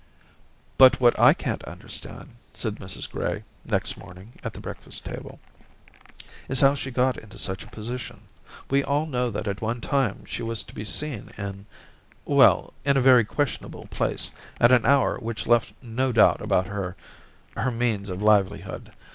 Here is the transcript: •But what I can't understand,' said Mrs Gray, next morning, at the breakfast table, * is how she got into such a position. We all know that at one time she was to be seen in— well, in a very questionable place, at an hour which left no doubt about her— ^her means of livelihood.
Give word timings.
•But 0.79 0.99
what 0.99 1.19
I 1.19 1.31
can't 1.35 1.63
understand,' 1.65 2.33
said 2.55 2.77
Mrs 2.77 3.07
Gray, 3.07 3.43
next 3.63 3.97
morning, 3.97 4.33
at 4.43 4.51
the 4.53 4.59
breakfast 4.59 5.05
table, 5.05 5.39
* 5.95 6.47
is 6.49 6.59
how 6.61 6.73
she 6.73 6.89
got 6.89 7.17
into 7.17 7.37
such 7.37 7.61
a 7.63 7.67
position. 7.69 8.21
We 8.67 8.83
all 8.83 9.05
know 9.05 9.29
that 9.29 9.47
at 9.47 9.61
one 9.61 9.79
time 9.79 10.25
she 10.25 10.41
was 10.41 10.63
to 10.63 10.73
be 10.73 10.85
seen 10.85 11.29
in— 11.37 11.67
well, 12.25 12.73
in 12.83 12.97
a 12.97 12.99
very 13.01 13.25
questionable 13.25 13.85
place, 13.91 14.31
at 14.59 14.71
an 14.71 14.87
hour 14.87 15.19
which 15.19 15.45
left 15.45 15.71
no 15.83 16.11
doubt 16.11 16.41
about 16.41 16.65
her— 16.65 16.97
^her 17.55 17.71
means 17.71 18.09
of 18.09 18.23
livelihood. 18.23 18.91